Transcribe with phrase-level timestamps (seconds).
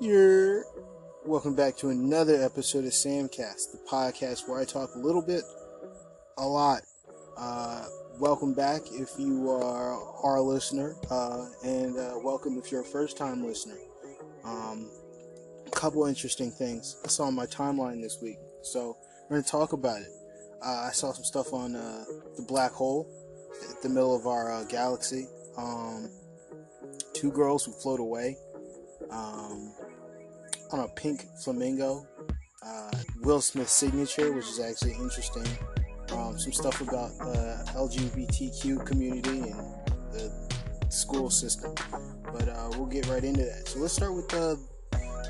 [0.00, 0.64] You're
[1.24, 5.42] welcome back to another episode of Samcast, the podcast where I talk a little bit,
[6.38, 6.82] a lot.
[7.36, 7.84] Uh,
[8.18, 13.44] welcome back if you are our listener, uh, and uh, welcome if you're a first-time
[13.44, 13.76] listener.
[14.44, 14.90] Um,
[15.66, 18.96] a couple interesting things I saw on my timeline this week, so
[19.28, 20.08] we're gonna talk about it.
[20.64, 22.04] Uh, I saw some stuff on uh,
[22.36, 23.06] the black hole
[23.70, 25.26] at the middle of our uh, galaxy.
[25.56, 26.10] Um,
[27.12, 28.36] two girls who float away
[29.10, 29.72] um,
[30.72, 32.06] on a pink flamingo.
[32.64, 32.90] Uh,
[33.22, 35.46] Will Smith's signature, which is actually interesting.
[36.12, 39.74] Um, some stuff about the LGBTQ community and
[40.12, 40.32] the
[40.88, 41.74] school system.
[42.32, 43.68] But uh, we'll get right into that.
[43.68, 44.60] So let's start with the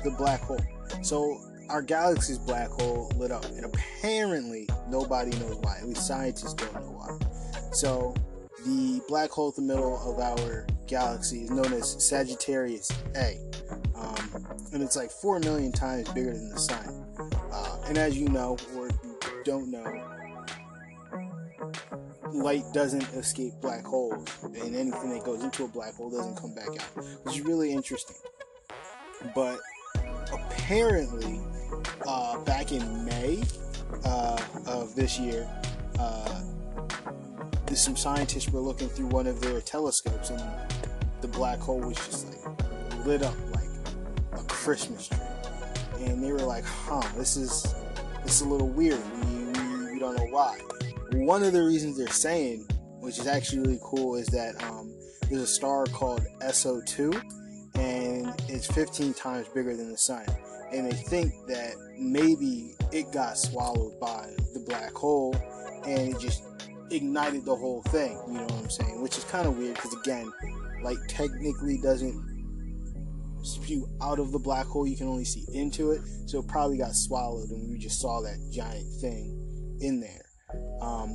[0.03, 0.59] the black hole.
[1.01, 5.77] So our galaxy's black hole lit up, and apparently nobody knows why.
[5.77, 7.17] At least scientists don't know why.
[7.71, 8.13] So
[8.65, 13.39] the black hole at the middle of our galaxy is known as Sagittarius A,
[14.73, 17.05] and it's like four million times bigger than the sun.
[17.51, 19.83] Uh, and as you know, or you don't know,
[22.31, 26.53] light doesn't escape black holes, and anything that goes into a black hole doesn't come
[26.55, 28.15] back out, which is really interesting.
[29.35, 29.59] But
[30.31, 31.41] apparently,
[32.07, 33.43] uh, back in May
[34.05, 35.49] uh, of this year,
[35.99, 36.41] uh,
[37.73, 40.41] some scientists were looking through one of their telescopes, and
[41.21, 43.35] the black hole was just like lit up
[44.61, 45.17] Christmas tree.
[46.05, 47.73] And they were like, "Huh, this is
[48.23, 49.01] this is a little weird.
[49.25, 50.59] We, we, we don't know why."
[51.13, 52.67] One of the reasons they're saying,
[52.99, 54.95] which is actually really cool, is that um,
[55.29, 57.15] there's a star called SO2,
[57.75, 60.25] and it's 15 times bigger than the sun.
[60.71, 65.35] And they think that maybe it got swallowed by the black hole,
[65.85, 66.43] and it just
[66.91, 68.19] ignited the whole thing.
[68.27, 69.01] You know what I'm saying?
[69.01, 70.31] Which is kind of weird because again,
[70.81, 72.31] like technically doesn't
[73.43, 74.87] spew out of the black hole.
[74.87, 78.21] You can only see into it, so it probably got swallowed, and we just saw
[78.21, 80.25] that giant thing in there.
[80.81, 81.11] Um,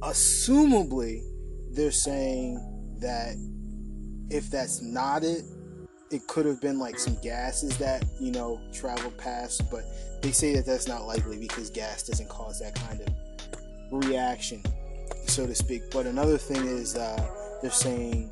[0.00, 1.22] assumably,
[1.72, 3.36] they're saying that
[4.30, 5.44] if that's not it,
[6.10, 9.84] it could have been like some gases that you know traveled past, but
[10.22, 14.62] they say that that's not likely because gas doesn't cause that kind of reaction,
[15.26, 15.82] so to speak.
[15.90, 18.30] But another thing is uh, they're saying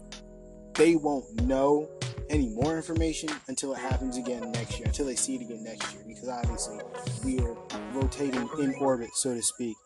[0.78, 1.90] they won't know
[2.30, 5.92] any more information until it happens again next year, until they see it again next
[5.92, 6.78] year, because obviously
[7.24, 7.56] we are
[7.92, 9.76] rotating in orbit, so to speak.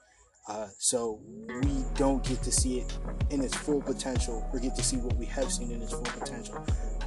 [0.49, 1.21] Uh, so
[1.63, 2.99] we don't get to see it
[3.31, 6.03] in its full potential, or get to see what we have seen in its full
[6.03, 6.65] potential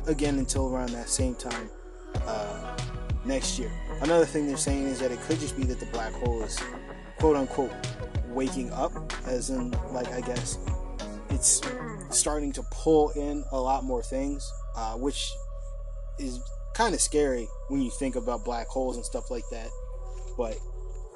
[0.07, 1.69] again until around that same time
[2.25, 2.78] uh,
[3.25, 3.72] next year.
[4.01, 6.57] Another thing they're saying is that it could just be that the black hole is
[7.19, 7.72] quote unquote
[8.29, 8.94] waking up,
[9.28, 10.57] as in, like, I guess
[11.29, 11.62] it's
[12.18, 15.34] starting to pull in a lot more things, uh, which
[16.20, 16.40] is
[16.74, 19.70] kind of scary when you think about black holes and stuff like that.
[20.38, 20.58] But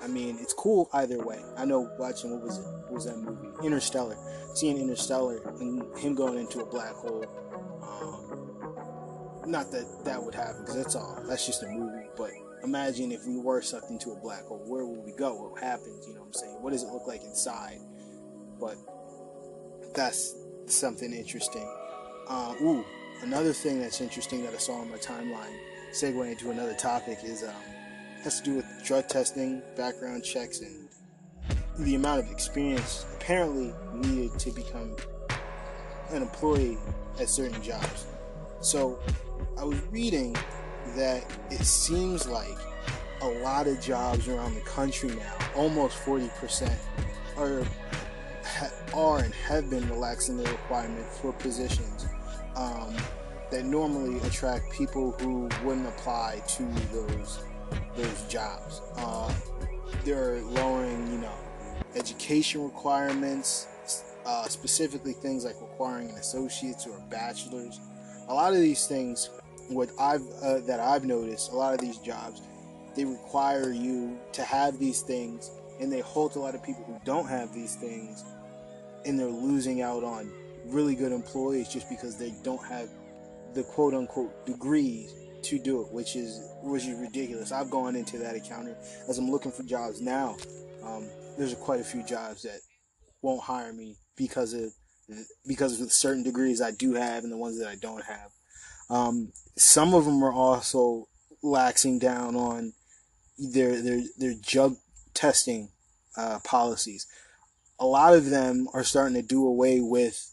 [0.02, 1.40] I mean, it's cool either way.
[1.58, 2.64] I know watching what was it?
[2.64, 3.50] What was that movie?
[3.66, 4.18] Interstellar.
[4.56, 7.26] Seeing Interstellar and him going into a black hole.
[7.84, 11.22] Um, not that that would happen because that's all.
[11.28, 12.08] That's just a movie.
[12.18, 12.32] But
[12.64, 15.50] imagine if we were sucked into a black hole, where would we go?
[15.50, 16.08] What happens?
[16.08, 16.58] You know what I'm saying?
[16.62, 17.80] What does it look like inside?
[18.60, 18.76] But
[19.94, 20.36] that's
[20.76, 21.68] something interesting.
[22.28, 22.86] Uh, ooh,
[23.22, 25.56] another thing that's interesting that I saw on my timeline,
[25.92, 27.54] segue into another topic, is um,
[28.24, 30.88] has to do with drug testing, background checks, and
[31.80, 34.96] the amount of experience apparently needed to become
[36.12, 36.78] an employee
[37.20, 38.08] at certain jobs.
[38.62, 39.00] So
[39.58, 40.36] I was reading
[40.96, 42.58] that it seems like
[43.22, 46.74] a lot of jobs around the country now, almost 40%,
[47.38, 47.64] are
[48.94, 52.08] are and have been relaxing the requirement for positions
[52.56, 52.96] um,
[53.52, 57.44] that normally attract people who wouldn't apply to those
[57.96, 58.82] those jobs.
[58.98, 59.32] Uh,
[60.04, 61.34] they're lowering, you know,
[61.96, 63.68] education requirements,
[64.26, 67.80] uh, specifically things like requiring an associate's or a bachelor's.
[68.28, 69.30] A lot of these things
[69.70, 72.42] what I've uh, that I've noticed, a lot of these jobs,
[72.96, 76.98] they require you to have these things, and they hold a lot of people who
[77.06, 78.26] don't have these things,
[79.06, 80.32] and they're losing out on
[80.66, 82.90] really good employees just because they don't have
[83.54, 85.14] the quote unquote degrees
[85.44, 87.52] to do it, which is which is ridiculous.
[87.52, 90.38] I've gone into that encounter as I'm looking for jobs now.
[90.84, 91.08] Um,
[91.38, 92.60] there's quite a few jobs that
[93.22, 94.72] won't hire me because of
[95.48, 98.32] because of the certain degrees I do have and the ones that I don't have.
[98.90, 101.08] Um, some of them are also
[101.44, 102.74] laxing down on
[103.38, 104.76] their their their drug
[105.14, 105.70] testing
[106.18, 107.08] uh, policies.
[107.80, 110.30] A lot of them are starting to do away with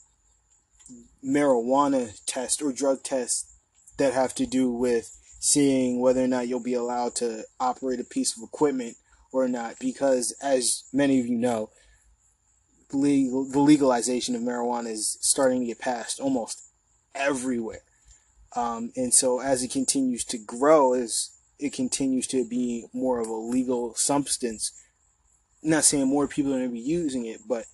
[1.25, 3.57] marijuana tests or drug tests
[3.99, 8.05] that have to do with seeing whether or not you'll be allowed to operate a
[8.05, 8.97] piece of equipment
[9.33, 9.77] or not.
[9.79, 11.71] Because, as many of you know,
[12.93, 16.71] legal, the legalization of marijuana is starting to get passed almost
[17.15, 17.83] everywhere.
[18.55, 23.29] Um, and so, as it continues to grow, as it continues to be more of
[23.29, 24.73] a legal substance,
[25.67, 27.67] not saying more people are going to be using it, but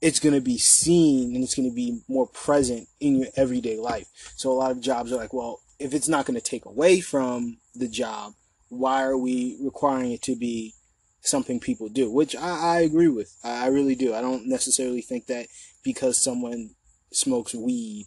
[0.00, 3.78] it's going to be seen and it's going to be more present in your everyday
[3.78, 4.06] life.
[4.36, 7.00] So a lot of jobs are like, well, if it's not going to take away
[7.00, 8.34] from the job,
[8.68, 10.74] why are we requiring it to be
[11.20, 12.10] something people do?
[12.10, 13.36] Which I, I agree with.
[13.44, 14.14] I, I really do.
[14.14, 15.46] I don't necessarily think that
[15.84, 16.70] because someone
[17.12, 18.06] smokes weed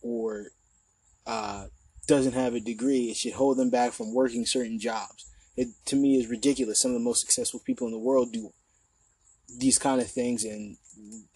[0.00, 0.46] or
[1.26, 1.66] uh,
[2.06, 5.31] doesn't have a degree, it should hold them back from working certain jobs.
[5.56, 6.80] It to me is ridiculous.
[6.80, 8.52] Some of the most successful people in the world do
[9.58, 10.76] these kind of things, and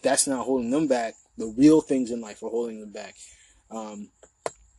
[0.01, 1.13] that's not holding them back.
[1.37, 3.15] The real things in life are holding them back.
[3.69, 4.09] Um,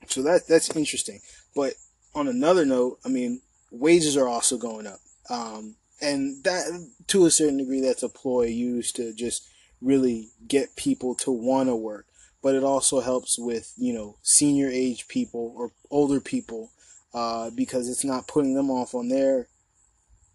[0.09, 1.21] so that that's interesting.
[1.55, 1.75] But
[2.15, 4.99] on another note, I mean, wages are also going up,
[5.31, 9.49] um, and that to a certain degree, that's a ploy used to just
[9.81, 12.07] really get people to want to work.
[12.43, 16.71] But it also helps with you know senior age people or older people
[17.15, 19.49] uh, because it's not putting them off on their,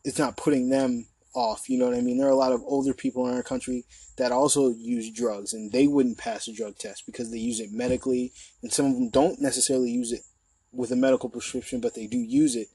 [0.03, 1.69] it's not putting them off.
[1.69, 2.17] You know what I mean?
[2.17, 3.85] There are a lot of older people in our country
[4.17, 7.71] that also use drugs and they wouldn't pass a drug test because they use it
[7.71, 8.31] medically
[8.61, 10.21] and some of them don't necessarily use it
[10.71, 12.67] with a medical prescription but they do use it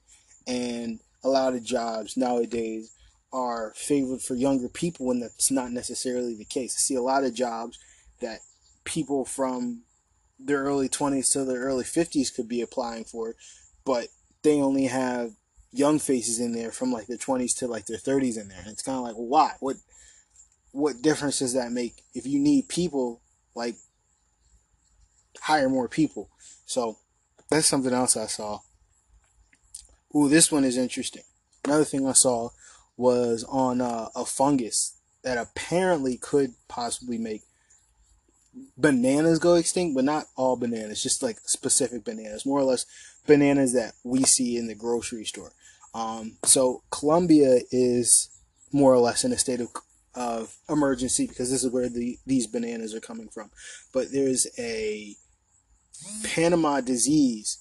[0.47, 2.93] and a lot of jobs nowadays
[3.31, 6.75] are favored for younger people when that's not necessarily the case.
[6.75, 7.77] I see a lot of jobs
[8.21, 8.39] that
[8.83, 9.83] people from
[10.39, 13.35] their early 20s to their early 50s could be applying for
[13.89, 14.09] but
[14.43, 15.31] they only have
[15.71, 18.59] young faces in there from like their 20s to like their 30s in there.
[18.59, 19.53] And it's kind of like, why?
[19.61, 19.77] What
[20.71, 22.03] what difference does that make?
[22.13, 23.19] If you need people,
[23.55, 23.77] like
[25.41, 26.29] hire more people.
[26.67, 26.99] So
[27.49, 28.59] that's something else I saw.
[30.15, 31.23] Ooh, this one is interesting.
[31.65, 32.49] Another thing I saw
[32.95, 37.41] was on uh, a fungus that apparently could possibly make
[38.77, 42.85] bananas go extinct, but not all bananas, just like specific bananas, more or less
[43.27, 45.51] bananas that we see in the grocery store.
[45.93, 48.29] Um, so Colombia is
[48.71, 49.69] more or less in a state of,
[50.15, 53.49] of emergency because this is where the these bananas are coming from.
[53.93, 55.15] But there's a
[56.23, 57.59] Panama disease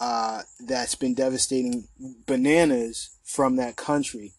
[0.00, 1.88] uh, that's been devastating
[2.26, 4.32] bananas from that country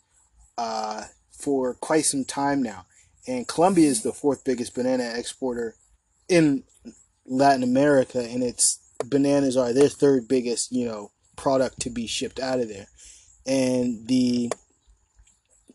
[0.57, 2.85] uh, for quite some time now.
[3.27, 5.75] And Colombia is the fourth biggest banana exporter
[6.31, 6.63] in
[7.25, 12.39] Latin America, and its bananas are their third biggest, you know, product to be shipped
[12.39, 12.87] out of there
[13.45, 14.51] and the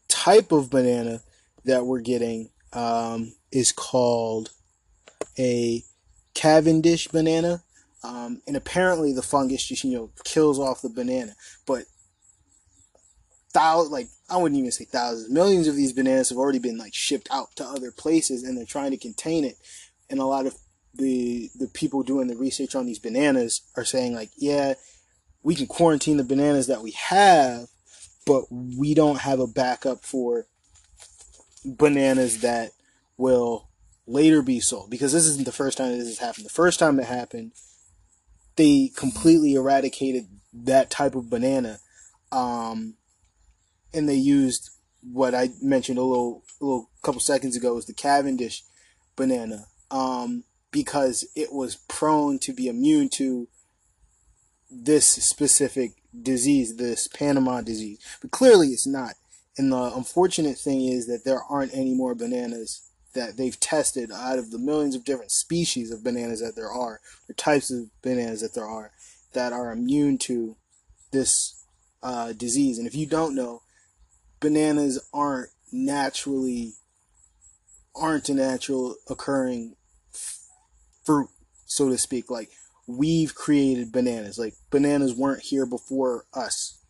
[0.08, 1.20] type of banana
[1.64, 4.50] that we're getting um, is called
[5.38, 5.82] a
[6.35, 7.62] Cavendish banana.
[8.05, 11.35] Um, and apparently the fungus just you know kills off the banana,
[11.67, 11.85] but
[13.53, 16.94] thousands like I wouldn't even say thousands, millions of these bananas have already been like
[16.94, 19.56] shipped out to other places, and they're trying to contain it.
[20.08, 20.56] And a lot of
[20.94, 24.75] the the people doing the research on these bananas are saying like, yeah,
[25.43, 27.69] we can quarantine the bananas that we have,
[28.26, 30.47] but we don't have a backup for
[31.64, 32.70] bananas that
[33.17, 33.69] will
[34.06, 36.46] later be sold because this isn't the first time this has happened.
[36.46, 37.53] The first time it happened,
[38.56, 41.81] they completely eradicated that type of banana,
[42.32, 42.94] um,
[43.93, 44.70] and they used
[45.13, 48.63] what I mentioned a little, a little couple seconds ago was the Cavendish
[49.15, 53.48] banana, um, because it was prone to be immune to
[54.70, 57.98] this specific disease, this Panama disease.
[58.20, 59.14] But clearly it's not.
[59.58, 62.82] And the unfortunate thing is that there aren't any more bananas
[63.14, 67.00] that they've tested out of the millions of different species of bananas that there are,
[67.28, 68.93] or types of bananas that there are,
[69.32, 70.56] that are immune to
[71.12, 71.64] this
[72.02, 72.78] uh, disease.
[72.78, 73.62] And if you don't know,
[74.40, 76.74] bananas aren't naturally
[77.96, 79.76] aren't a natural occurring
[81.05, 81.29] fruit,
[81.65, 82.31] so to speak.
[82.31, 82.50] Like
[82.86, 84.38] we've created bananas.
[84.38, 86.81] Like bananas weren't here before us.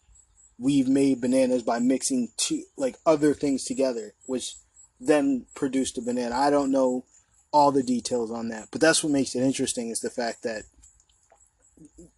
[0.59, 4.57] We've made bananas by mixing two like other things together, which
[4.99, 6.35] then produced a banana.
[6.35, 7.05] I don't know
[7.53, 10.63] all the details on that, but that's what makes it interesting is the fact that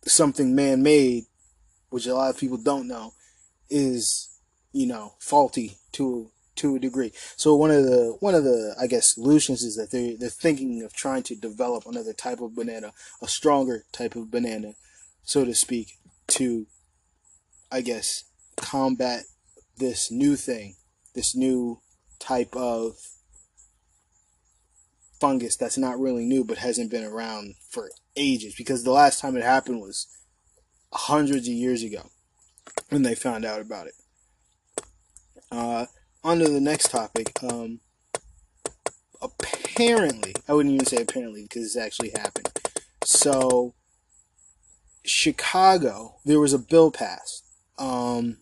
[0.06, 1.24] something man-made,
[1.90, 3.12] which a lot of people don't know,
[3.68, 4.40] is
[4.72, 7.12] you know faulty to to a degree.
[7.36, 10.82] So one of the one of the I guess solutions is that they they're thinking
[10.82, 14.74] of trying to develop another type of banana, a stronger type of banana,
[15.22, 15.98] so to speak,
[16.28, 16.66] to
[17.70, 18.24] I guess
[18.56, 19.24] combat
[19.76, 20.76] this new thing,
[21.14, 21.80] this new
[22.18, 22.96] type of
[25.20, 29.36] fungus that's not really new but hasn't been around for ages because the last time
[29.36, 30.06] it happened was
[30.92, 32.02] hundreds of years ago
[32.90, 33.94] when they found out about it.
[35.50, 35.86] Uh,
[36.24, 37.32] on to the next topic.
[37.42, 37.80] Um,
[39.20, 42.50] apparently, I wouldn't even say apparently because it's actually happened.
[43.04, 43.74] So,
[45.04, 47.44] Chicago, there was a bill passed.
[47.78, 48.38] Um,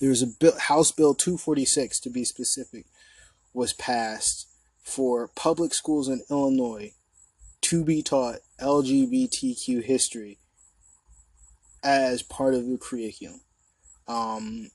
[0.00, 2.86] there was a bill, House Bill 246 to be specific,
[3.52, 4.48] was passed
[4.82, 6.92] for public schools in Illinois
[7.62, 10.38] to be taught LGBTQ history
[11.82, 13.40] as part of the curriculum.
[14.08, 14.70] Um,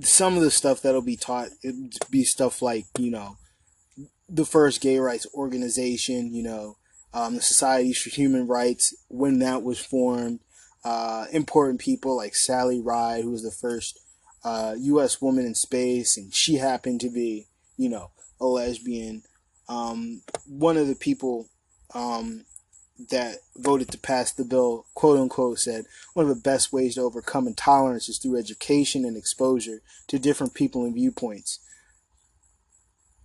[0.00, 1.74] some of the stuff that'll be taught it
[2.10, 3.36] be stuff like you know
[4.32, 6.78] the first gay rights organization, you know,
[7.12, 10.40] um, the Societies for Human Rights when that was formed.
[10.84, 14.00] Uh, important people like Sally Ride, who was the first
[14.42, 15.20] uh, U.S.
[15.20, 17.46] woman in space, and she happened to be,
[17.76, 19.22] you know, a lesbian.
[19.68, 21.48] Um, one of the people
[21.94, 22.46] um,
[23.10, 27.02] that voted to pass the bill, quote unquote, said one of the best ways to
[27.02, 31.58] overcome intolerance is through education and exposure to different people and viewpoints.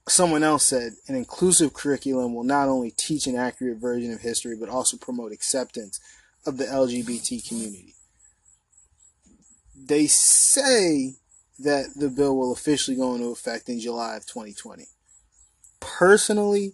[0.08, 4.56] Someone else said an inclusive curriculum will not only teach an accurate version of history,
[4.56, 6.00] but also promote acceptance
[6.46, 7.94] of the LGBT community.
[9.76, 11.16] They say
[11.60, 14.86] that the bill will officially go into effect in July of 2020.
[15.80, 16.74] Personally,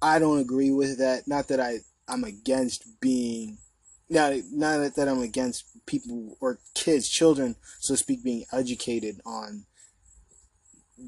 [0.00, 1.26] I don't agree with that.
[1.26, 1.78] Not that I
[2.08, 3.58] I'm against being
[4.08, 9.64] not not that I'm against people or kids, children, so to speak, being educated on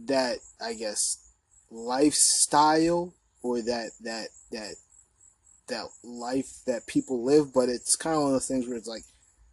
[0.07, 1.33] that I guess
[1.71, 4.75] lifestyle or that that that
[5.69, 8.89] that life that people live, but it's kind of one of those things where it's
[8.89, 9.05] like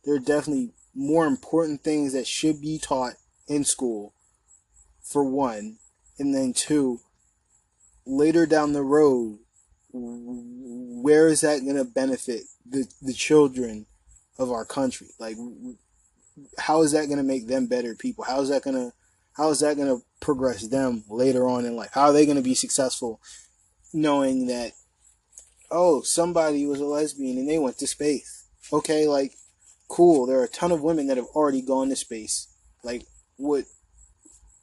[0.03, 3.13] there are definitely more important things that should be taught
[3.47, 4.13] in school
[5.01, 5.77] for one,
[6.19, 6.99] and then two,
[8.07, 9.39] later down the road,
[9.91, 13.85] where is that going to benefit the, the children
[14.37, 15.07] of our country?
[15.19, 15.35] Like,
[16.57, 18.23] how is that going to make them better people?
[18.23, 18.93] How is that going to,
[19.33, 21.91] how is that going to progress them later on in life?
[21.93, 23.19] How are they going to be successful
[23.93, 24.71] knowing that,
[25.69, 28.45] oh, somebody was a lesbian and they went to space?
[28.71, 29.33] Okay, like,
[29.87, 30.25] cool.
[30.25, 32.47] There are a ton of women that have already gone to space.
[32.83, 33.03] Like,
[33.37, 33.65] what,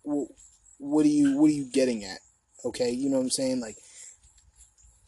[0.02, 0.28] what,
[0.78, 2.18] what are you, what are you getting at?
[2.64, 3.60] Okay, you know what I'm saying?
[3.60, 3.76] Like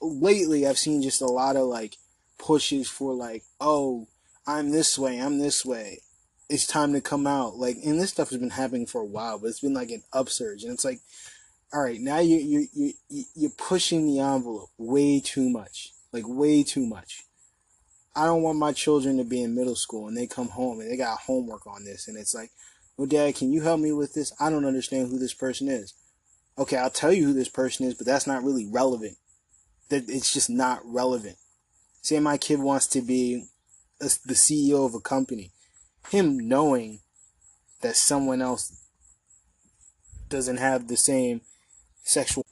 [0.01, 1.97] lately I've seen just a lot of like
[2.39, 4.07] pushes for like, oh,
[4.47, 6.01] I'm this way, I'm this way.
[6.49, 7.57] It's time to come out.
[7.57, 10.05] Like, and this stuff has been happening for a while, but it's been like an
[10.13, 11.01] upsurge, and it's like,
[11.73, 12.69] all right, now you you
[13.09, 17.25] you you're pushing the envelope way too much, like way too much.
[18.15, 20.91] I don't want my children to be in middle school and they come home and
[20.91, 22.51] they got homework on this, and it's like,
[22.97, 24.33] well, Dad, can you help me with this?
[24.39, 25.93] I don't understand who this person is
[26.59, 29.17] okay, I'll tell you who this person is, but that's not really relevant.
[29.89, 31.37] That it's just not relevant.
[32.03, 33.47] Say my kid wants to be
[34.01, 35.53] a, the CEO of a company,
[36.11, 37.01] him knowing
[37.83, 38.85] that someone else
[40.29, 41.41] doesn't have the same
[42.03, 42.45] sexual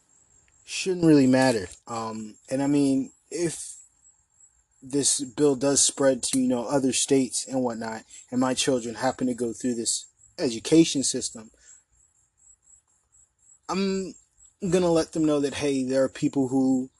[0.64, 1.68] shouldn't really matter.
[1.86, 3.76] Um, and I mean, if
[4.82, 9.26] this bill does spread to you know other states and whatnot, and my children happen
[9.26, 10.06] to go through this
[10.38, 11.50] education system,
[13.68, 14.14] I'm
[14.70, 16.90] gonna let them know that hey, there are people who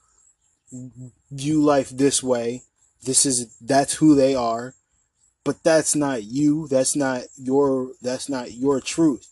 [1.31, 2.63] view life this way.
[3.03, 4.73] This is that's who they are,
[5.43, 6.67] but that's not you.
[6.67, 7.91] That's not your.
[8.01, 9.27] That's not your truth.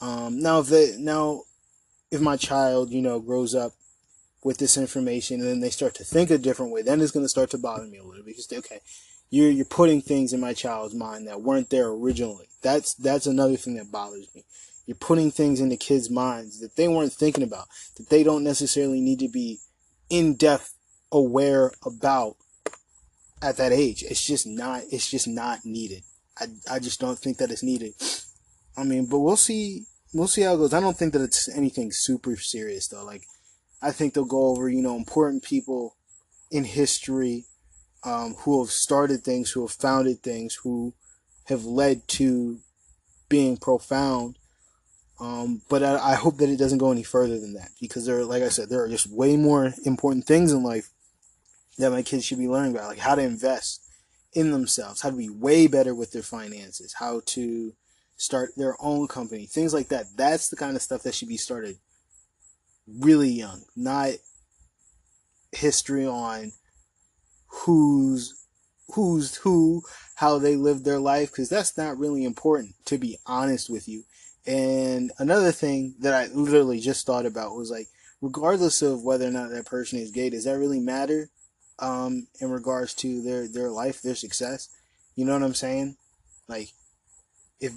[0.00, 1.42] Um, now, if they now,
[2.10, 3.72] if my child, you know, grows up
[4.44, 7.28] with this information and then they start to think a different way, then it's gonna
[7.28, 8.80] start to bother me a little bit because okay,
[9.30, 12.46] you're you're putting things in my child's mind that weren't there originally.
[12.62, 14.44] That's that's another thing that bothers me.
[14.88, 17.66] You're putting things into kids' minds that they weren't thinking about,
[17.98, 19.58] that they don't necessarily need to be
[20.08, 20.72] in depth
[21.12, 22.36] aware about
[23.42, 24.02] at that age.
[24.02, 26.04] It's just not it's just not needed.
[26.40, 27.92] I I just don't think that it's needed.
[28.78, 29.82] I mean, but we'll see
[30.14, 30.72] we'll see how it goes.
[30.72, 33.04] I don't think that it's anything super serious though.
[33.04, 33.24] Like
[33.82, 35.96] I think they'll go over, you know, important people
[36.50, 37.44] in history
[38.04, 40.94] um, who have started things, who have founded things, who
[41.44, 42.60] have led to
[43.28, 44.38] being profound
[45.20, 48.24] um, but I, I, hope that it doesn't go any further than that because there,
[48.24, 50.90] like I said, there are just way more important things in life
[51.78, 53.82] that my kids should be learning about, like how to invest
[54.32, 57.72] in themselves, how to be way better with their finances, how to
[58.16, 60.06] start their own company, things like that.
[60.16, 61.76] That's the kind of stuff that should be started
[63.00, 64.10] really young, not
[65.50, 66.52] history on
[67.46, 68.34] who's
[68.94, 69.82] who's who,
[70.14, 74.04] how they lived their life, because that's not really important, to be honest with you
[74.48, 77.88] And another thing that I literally just thought about was like,
[78.22, 81.28] regardless of whether or not that person is gay, does that really matter?
[81.78, 84.68] Um, in regards to their their life, their success.
[85.14, 85.96] You know what I'm saying?
[86.48, 86.70] Like,
[87.60, 87.74] if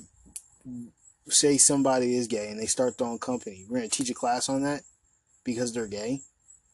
[1.27, 4.47] say somebody is gay and they start their own company, we're gonna teach a class
[4.47, 4.81] on that
[5.43, 6.21] because they're gay.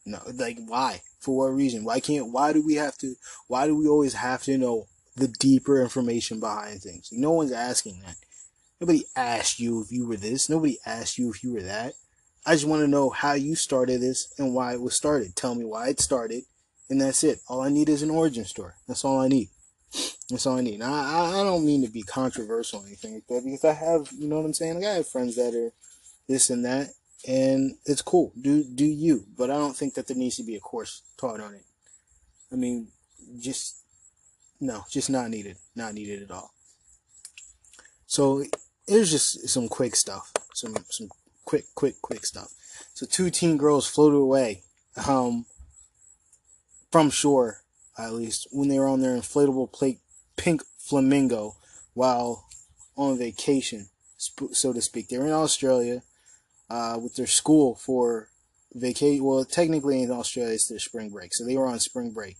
[0.06, 1.02] No, like why?
[1.18, 1.84] For what reason?
[1.84, 2.32] Why can't?
[2.32, 3.16] Why do we have to?
[3.48, 4.86] Why do we always have to know
[5.16, 7.08] the deeper information behind things?
[7.10, 8.14] No one's asking that.
[8.80, 10.48] Nobody asked you if you were this.
[10.48, 11.94] Nobody asked you if you were that.
[12.46, 15.34] I just want to know how you started this and why it was started.
[15.34, 16.44] Tell me why it started,
[16.88, 17.40] and that's it.
[17.48, 18.72] All I need is an origin story.
[18.86, 19.48] That's all I need.
[20.30, 20.78] That's all I need.
[20.78, 24.10] Now, I, I don't mean to be controversial or anything like that because I have,
[24.12, 24.76] you know what I'm saying?
[24.76, 25.72] Like I have friends that are
[26.28, 26.88] this and that,
[27.26, 28.32] and it's cool.
[28.40, 29.24] Do do you?
[29.36, 31.64] But I don't think that there needs to be a course taught on it.
[32.52, 32.88] I mean,
[33.40, 33.82] just
[34.60, 35.56] no, just not needed.
[35.74, 36.52] Not needed at all.
[38.06, 38.44] So
[38.88, 40.32] here's just some quick stuff.
[40.54, 41.08] Some some
[41.44, 42.52] quick, quick, quick stuff.
[42.94, 44.62] So two teen girls floated away
[45.06, 45.46] um,
[46.90, 47.62] from shore,
[47.98, 49.98] at least, when they were on their inflatable plate
[50.36, 51.56] pink flamingo
[51.94, 52.46] while
[52.96, 55.08] on vacation, so to speak.
[55.08, 56.02] They were in Australia
[56.68, 58.28] uh, with their school for
[58.74, 59.24] vacation.
[59.24, 61.34] Well, technically in Australia, it's their spring break.
[61.34, 62.36] So they were on spring break.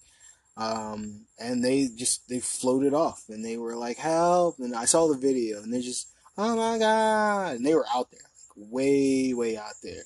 [0.56, 4.58] Um, and they just, they floated off and they were like, help.
[4.58, 7.56] And I saw the video and they just, oh my God.
[7.56, 8.20] And they were out there,
[8.56, 10.02] like way, way out there.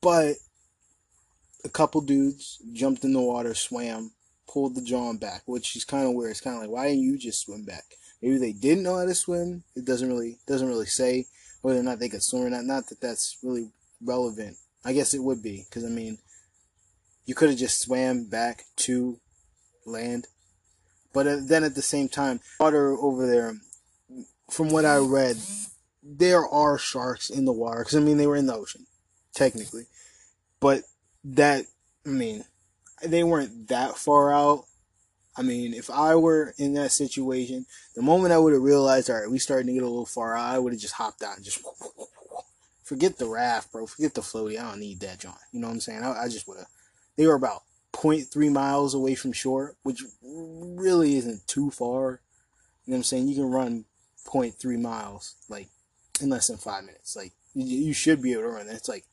[0.00, 0.36] But
[1.64, 4.12] a couple dudes jumped in the water, swam,
[4.48, 6.30] pulled the John back, which is kind of weird.
[6.30, 7.84] It's kind of like, why didn't you just swim back?
[8.20, 9.64] Maybe they didn't know how to swim.
[9.74, 11.26] It doesn't really, doesn't really say
[11.60, 12.64] whether or not they could swim or not.
[12.64, 13.70] Not that that's really
[14.00, 14.56] relevant.
[14.84, 16.18] I guess it would be, because I mean,
[17.24, 19.18] you could have just swam back to
[19.86, 20.26] land.
[21.12, 23.54] But uh, then at the same time, water over there,
[24.52, 25.38] from what I read,
[26.02, 27.80] there are sharks in the water.
[27.80, 28.86] Because, I mean, they were in the ocean,
[29.34, 29.86] technically.
[30.60, 30.82] But
[31.24, 31.64] that,
[32.06, 32.44] I mean,
[33.02, 34.66] they weren't that far out.
[35.36, 37.64] I mean, if I were in that situation,
[37.96, 40.36] the moment I would have realized, all right, we starting to get a little far
[40.36, 41.64] out, I would have just hopped out and just
[42.84, 43.86] forget the raft, bro.
[43.86, 44.58] Forget the floaty.
[44.58, 45.34] I don't need that, John.
[45.52, 46.02] You know what I'm saying?
[46.02, 46.66] I, I just would have.
[47.16, 47.62] They were about
[47.94, 52.20] 0.3 miles away from shore, which really isn't too far.
[52.84, 53.28] You know what I'm saying?
[53.28, 53.86] You can run
[54.26, 55.68] 0.3 miles like
[56.20, 57.16] in less than five minutes.
[57.16, 58.66] Like you, you should be able to run.
[58.66, 59.04] That's like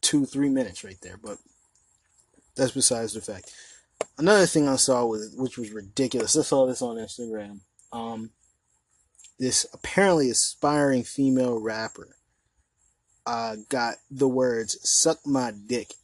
[0.00, 1.18] two, three minutes right there.
[1.22, 1.38] But
[2.56, 3.52] that's besides the fact.
[4.18, 6.36] Another thing I saw was which was ridiculous.
[6.36, 7.60] I saw this on Instagram.
[7.92, 8.30] Um,
[9.38, 12.16] this apparently aspiring female rapper
[13.26, 15.94] uh, got the words "suck my dick"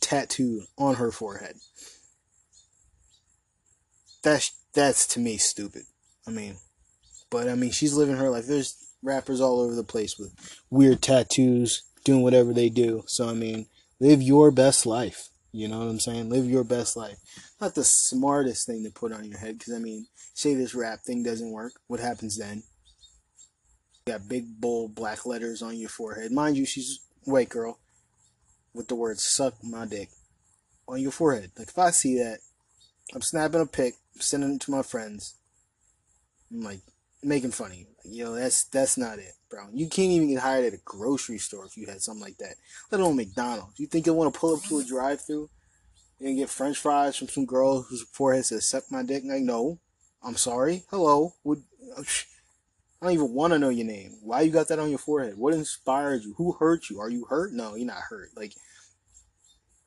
[0.00, 1.56] tattooed on her forehead.
[4.22, 5.82] That's that's to me stupid.
[6.26, 6.56] I mean,
[7.30, 8.46] but I mean she's living her life.
[8.46, 10.32] There's rappers all over the place with
[10.70, 13.04] weird tattoos, doing whatever they do.
[13.06, 13.66] So I mean,
[14.00, 15.28] live your best life.
[15.52, 16.28] You know what I'm saying?
[16.28, 17.18] Live your best life.
[17.60, 21.00] Not the smartest thing to put on your head, because I mean, say this rap
[21.00, 21.72] thing doesn't work.
[21.86, 22.62] What happens then?
[24.06, 26.32] You got big, bold black letters on your forehead.
[26.32, 27.78] Mind you, she's white girl
[28.74, 30.10] with the words "suck my dick"
[30.86, 31.50] on your forehead.
[31.58, 32.38] Like if I see that,
[33.14, 35.34] I'm snapping a pic, sending it to my friends.
[36.50, 36.80] I'm like
[37.22, 37.86] making fun of you.
[38.04, 39.66] Yo, that's that's not it, bro.
[39.72, 42.54] You can't even get hired at a grocery store if you had something like that.
[42.90, 43.78] Let alone McDonald's.
[43.78, 45.50] You think you'll want to pull up to a drive-through
[46.20, 49.24] and get French fries from some girl whose forehead says "suck my dick"?
[49.26, 49.78] Like, no,
[50.22, 50.84] I'm sorry.
[50.90, 51.62] Hello, would.
[51.96, 52.04] Oh,
[53.00, 54.16] I don't even want to know your name.
[54.22, 55.38] Why you got that on your forehead?
[55.38, 56.34] What inspired you?
[56.36, 56.98] Who hurt you?
[57.00, 57.52] Are you hurt?
[57.52, 58.30] No, you're not hurt.
[58.36, 58.54] Like,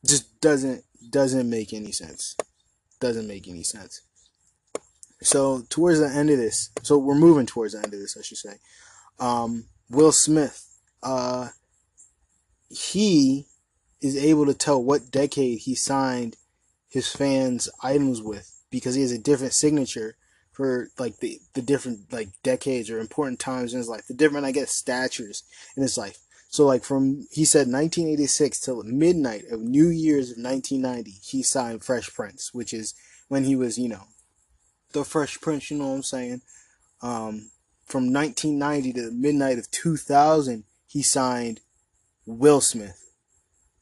[0.05, 2.35] just doesn't doesn't make any sense.
[2.99, 4.01] Doesn't make any sense.
[5.21, 8.21] So towards the end of this, so we're moving towards the end of this, I
[8.21, 8.55] should say.
[9.19, 10.67] Um, Will Smith,
[11.03, 11.49] uh,
[12.69, 13.47] he
[14.01, 16.37] is able to tell what decade he signed
[16.89, 20.15] his fans' items with because he has a different signature
[20.51, 24.45] for like the, the different like decades or important times in his life, the different
[24.45, 25.43] I guess statures
[25.77, 26.17] in his life.
[26.49, 31.83] So like from he said 1986 till midnight of New Year's of 1990, he signed
[31.83, 32.93] Fresh Prince, which is
[33.29, 34.07] when he was you know
[34.93, 35.71] the Fresh Prince.
[35.71, 36.41] You know what I'm saying?
[37.01, 37.49] Um,
[37.85, 41.59] from 1990 to midnight of 2000, he signed
[42.25, 43.09] Will Smith.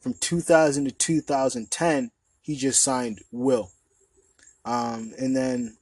[0.00, 3.70] From 2000 to 2010, he just signed Will.
[4.64, 5.76] Um, and then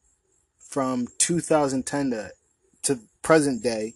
[0.59, 2.31] from 2010 to,
[2.83, 3.95] to present day,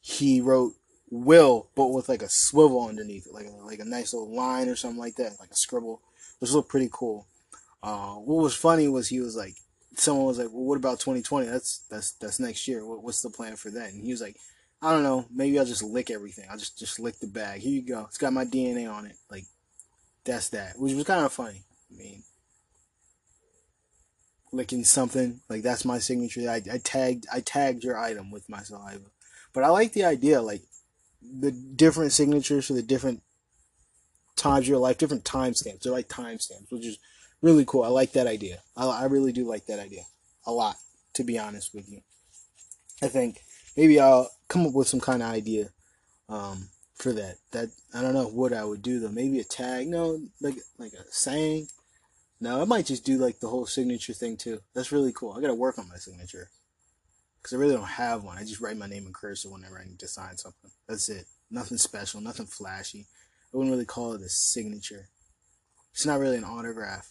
[0.00, 0.74] he wrote
[1.10, 4.68] Will, but with like a swivel underneath it, like a, like a nice little line
[4.68, 6.00] or something like that, like a scribble,
[6.38, 7.26] which looked pretty cool.
[7.82, 9.56] Uh, what was funny was he was like,
[9.96, 11.46] someone was like, "Well, what about 2020?
[11.46, 12.84] That's that's that's next year.
[12.84, 14.36] What, what's the plan for that?" And he was like,
[14.82, 15.26] I don't know.
[15.30, 16.46] Maybe I'll just lick everything.
[16.50, 17.60] I'll just just lick the bag.
[17.60, 18.04] Here you go.
[18.08, 19.16] It's got my DNA on it.
[19.30, 19.44] Like
[20.24, 21.64] that's that, which was kind of funny.
[21.92, 22.22] I mean,
[24.52, 26.48] licking something like that's my signature.
[26.48, 29.04] I, I tagged I tagged your item with my saliva,
[29.52, 30.40] but I like the idea.
[30.40, 30.62] Like
[31.22, 33.22] the different signatures for the different
[34.36, 35.82] times of your life, different timestamps.
[35.82, 36.98] They're like timestamps, which is
[37.42, 37.82] really cool.
[37.82, 38.60] I like that idea.
[38.76, 40.02] I, I really do like that idea
[40.46, 40.76] a lot,
[41.14, 42.00] to be honest with you.
[43.02, 43.40] I think
[43.76, 45.70] maybe I'll come up with some kind of idea
[46.28, 47.36] um, for that.
[47.52, 49.08] That I don't know what I would do though.
[49.08, 49.88] Maybe a tag.
[49.88, 51.68] No, like like a saying.
[52.42, 54.60] No, I might just do like the whole signature thing too.
[54.74, 55.32] That's really cool.
[55.32, 56.48] I gotta work on my signature
[57.40, 58.38] because I really don't have one.
[58.38, 60.70] I just write my name in cursive whenever I need to sign something.
[60.88, 61.26] That's it.
[61.50, 62.20] Nothing special.
[62.20, 63.06] Nothing flashy.
[63.52, 65.08] I wouldn't really call it a signature.
[65.92, 67.10] It's not really an autograph.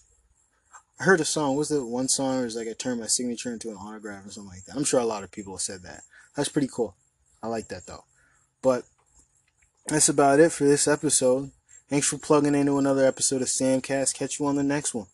[0.99, 1.55] I heard a song.
[1.55, 4.31] Was it one song where it's like I turned my signature into an autograph or
[4.31, 4.75] something like that?
[4.75, 6.01] I'm sure a lot of people have said that.
[6.35, 6.95] That's pretty cool.
[7.41, 8.03] I like that though.
[8.61, 8.83] But
[9.87, 11.51] that's about it for this episode.
[11.89, 14.13] Thanks for plugging into another episode of Samcast.
[14.13, 15.07] Catch you on the next one.